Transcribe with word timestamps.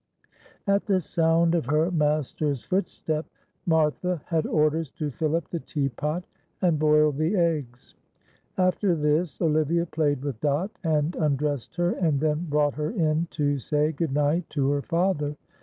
At 0.65 0.87
the 0.87 0.99
sound 0.99 1.53
of 1.53 1.67
her 1.67 1.91
master's 1.91 2.63
footstep 2.63 3.27
Martha 3.67 4.19
had 4.25 4.47
orders 4.47 4.89
to 4.93 5.11
fill 5.11 5.35
up 5.35 5.47
the 5.51 5.59
teapot 5.59 6.23
and 6.59 6.79
boil 6.79 7.11
the 7.11 7.35
eggs. 7.35 7.93
After 8.57 8.95
this 8.95 9.39
Olivia 9.41 9.85
played 9.85 10.23
with 10.23 10.39
Dot, 10.41 10.71
and 10.83 11.15
undressed 11.17 11.75
her, 11.75 11.91
and 11.91 12.19
then 12.19 12.45
brought 12.49 12.73
her 12.73 12.89
in 12.89 13.27
to 13.29 13.59
say 13.59 13.91
good 13.91 14.11
night 14.15 14.49
to 14.49 14.71
her 14.71 14.81
father. 14.81 15.35